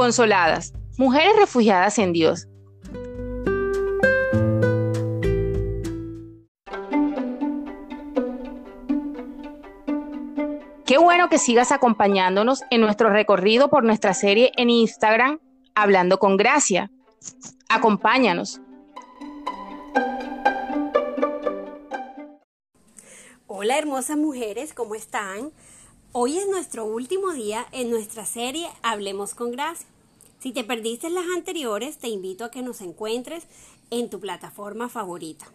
[0.00, 2.48] Consoladas, mujeres refugiadas en Dios.
[10.86, 15.38] Qué bueno que sigas acompañándonos en nuestro recorrido por nuestra serie en Instagram,
[15.74, 16.90] Hablando con Gracia.
[17.68, 18.58] Acompáñanos.
[23.46, 25.52] Hola hermosas mujeres, ¿cómo están?
[26.12, 29.86] Hoy es nuestro último día en nuestra serie Hablemos con Gracia.
[30.40, 33.46] Si te perdiste las anteriores, te invito a que nos encuentres
[33.92, 35.46] en tu plataforma favorita.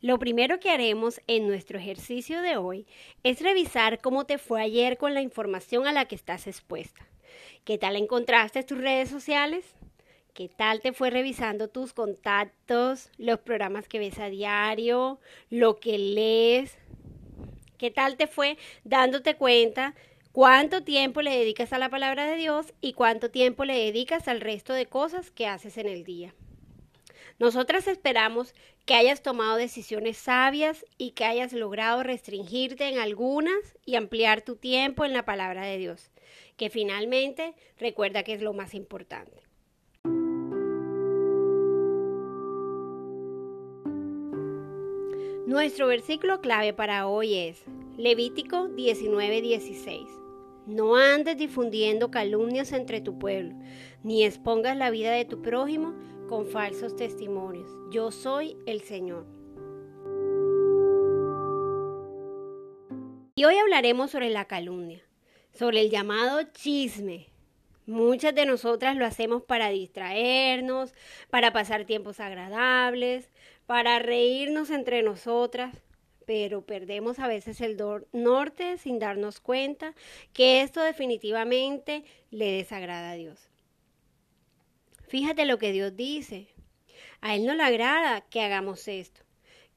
[0.00, 2.84] Lo primero que haremos en nuestro ejercicio de hoy
[3.22, 7.06] es revisar cómo te fue ayer con la información a la que estás expuesta.
[7.64, 9.64] ¿Qué tal encontraste tus redes sociales?
[10.34, 15.96] ¿Qué tal te fue revisando tus contactos, los programas que ves a diario, lo que
[15.96, 16.76] lees,
[17.80, 19.94] ¿Qué tal te fue dándote cuenta
[20.32, 24.42] cuánto tiempo le dedicas a la palabra de Dios y cuánto tiempo le dedicas al
[24.42, 26.34] resto de cosas que haces en el día?
[27.38, 33.94] Nosotras esperamos que hayas tomado decisiones sabias y que hayas logrado restringirte en algunas y
[33.94, 36.10] ampliar tu tiempo en la palabra de Dios,
[36.58, 39.49] que finalmente recuerda que es lo más importante.
[45.50, 47.64] Nuestro versículo clave para hoy es
[47.96, 50.06] Levítico 19:16.
[50.68, 53.56] No andes difundiendo calumnias entre tu pueblo,
[54.04, 55.92] ni expongas la vida de tu prójimo
[56.28, 57.68] con falsos testimonios.
[57.90, 59.26] Yo soy el Señor.
[63.34, 65.02] Y hoy hablaremos sobre la calumnia,
[65.52, 67.26] sobre el llamado chisme.
[67.86, 70.94] Muchas de nosotras lo hacemos para distraernos,
[71.28, 73.32] para pasar tiempos agradables,
[73.70, 75.72] para reírnos entre nosotras,
[76.26, 77.76] pero perdemos a veces el
[78.10, 79.94] norte sin darnos cuenta
[80.32, 83.48] que esto definitivamente le desagrada a Dios.
[85.06, 86.48] Fíjate lo que Dios dice.
[87.20, 89.20] A Él no le agrada que hagamos esto,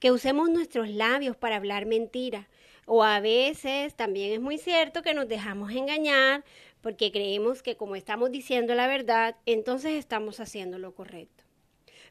[0.00, 2.48] que usemos nuestros labios para hablar mentira.
[2.86, 6.42] O a veces también es muy cierto que nos dejamos engañar
[6.80, 11.43] porque creemos que como estamos diciendo la verdad, entonces estamos haciendo lo correcto.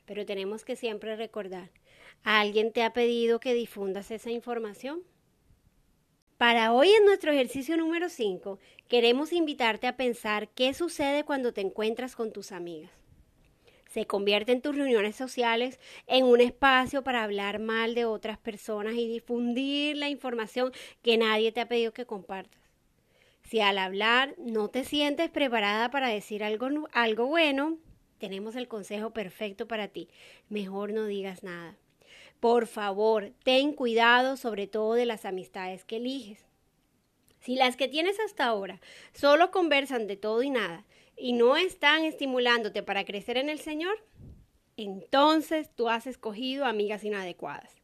[0.06, 1.70] Pero tenemos que siempre recordar,
[2.24, 5.04] ¿alguien te ha pedido que difundas esa información?
[6.38, 8.60] Para hoy en nuestro ejercicio número 5,
[8.90, 12.92] queremos invitarte a pensar qué sucede cuando te encuentras con tus amigas.
[13.88, 19.08] Se convierten tus reuniones sociales en un espacio para hablar mal de otras personas y
[19.08, 22.60] difundir la información que nadie te ha pedido que compartas.
[23.44, 27.78] Si al hablar no te sientes preparada para decir algo, algo bueno,
[28.18, 30.10] tenemos el consejo perfecto para ti.
[30.50, 31.78] Mejor no digas nada.
[32.40, 36.46] Por favor, ten cuidado sobre todo de las amistades que eliges.
[37.40, 38.82] Si las que tienes hasta ahora
[39.14, 40.86] solo conversan de todo y nada
[41.18, 44.04] y no están estimulándote para crecer en el Señor,
[44.78, 47.76] entonces tú has escogido amigas inadecuadas.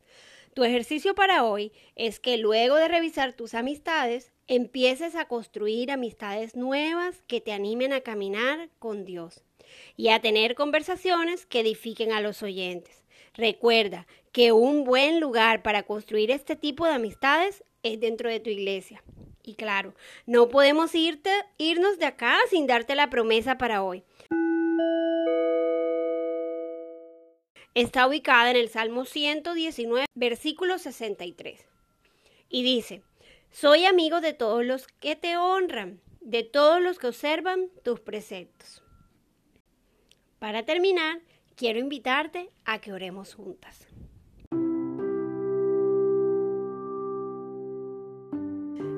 [0.54, 6.56] Tu ejercicio para hoy es que luego de revisar tus amistades, empieces a construir amistades
[6.56, 9.44] nuevas que te animen a caminar con Dios
[9.98, 13.04] y a tener conversaciones que edifiquen a los oyentes.
[13.34, 18.50] Recuerda que un buen lugar para construir este tipo de amistades es dentro de tu
[18.50, 19.04] iglesia.
[19.44, 24.04] Y claro, no podemos irte, irnos de acá sin darte la promesa para hoy.
[27.76, 31.66] Está ubicada en el Salmo 119, versículo 63.
[32.50, 33.04] Y dice,
[33.52, 38.84] soy amigo de todos los que te honran, de todos los que observan tus preceptos.
[40.40, 41.20] Para terminar,
[41.56, 43.86] quiero invitarte a que oremos juntas.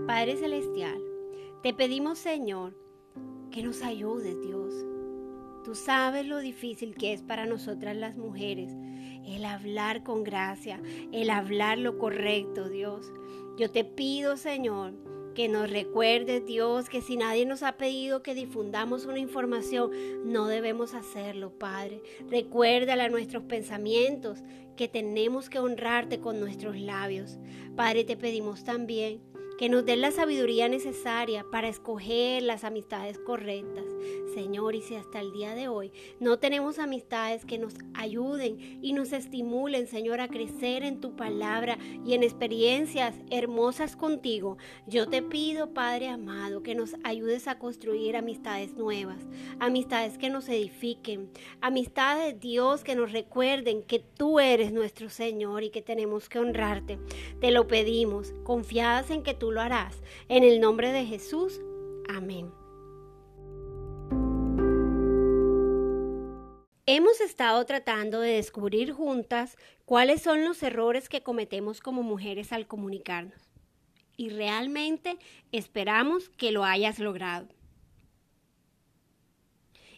[0.06, 1.02] Padre Celestial,
[1.63, 2.78] te pedimos Señor
[3.52, 4.74] que nos ayudes Dios.
[5.66, 8.72] Tú sabes lo difícil que es para nosotras las mujeres
[9.25, 10.81] el hablar con gracia,
[11.12, 13.12] el hablar lo correcto, Dios.
[13.58, 14.94] Yo te pido, Señor,
[15.34, 19.92] que nos recuerde Dios que si nadie nos ha pedido que difundamos una información,
[20.26, 22.02] no debemos hacerlo, Padre.
[22.30, 24.40] Recuérdale a nuestros pensamientos
[24.76, 27.40] que tenemos que honrarte con nuestros labios.
[27.76, 29.22] Padre, te pedimos también
[29.61, 33.85] que nos den la sabiduría necesaria para escoger las amistades correctas.
[34.34, 38.93] Señor, y si hasta el día de hoy no tenemos amistades que nos ayuden y
[38.93, 45.22] nos estimulen, Señor, a crecer en tu palabra y en experiencias hermosas contigo, yo te
[45.22, 49.19] pido, Padre amado, que nos ayudes a construir amistades nuevas,
[49.59, 51.29] amistades que nos edifiquen,
[51.59, 56.97] amistades, Dios, que nos recuerden que tú eres nuestro Señor y que tenemos que honrarte.
[57.40, 60.02] Te lo pedimos, confiadas en que lo harás.
[60.30, 61.62] En el nombre de Jesús.
[62.09, 62.52] Amén.
[66.88, 69.56] Hemos estado tratando de descubrir juntas
[69.86, 73.40] cuáles son los errores que cometemos como mujeres al comunicarnos.
[74.18, 75.18] Y realmente
[75.52, 77.47] esperamos que lo hayas logrado.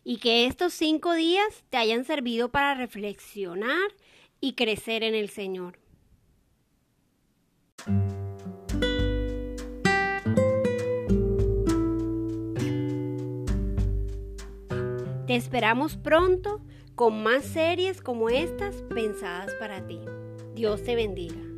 [0.04, 3.90] Y que estos cinco días te hayan servido para reflexionar
[4.40, 5.80] y crecer en el Señor.
[15.34, 16.62] Esperamos pronto
[16.94, 20.00] con más series como estas pensadas para ti.
[20.54, 21.53] Dios te bendiga.